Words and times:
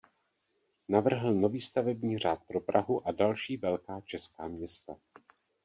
Navrhl 0.89 1.33
nový 1.33 1.61
stavební 1.61 2.17
řád 2.17 2.43
pro 2.43 2.61
Prahu 2.61 3.07
a 3.07 3.11
další 3.11 3.57
velká 3.57 4.01
česká 4.01 4.47
města. 4.47 4.95